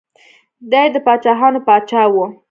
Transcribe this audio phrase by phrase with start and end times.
[0.71, 2.15] دی د پاچاهانو پاچا و.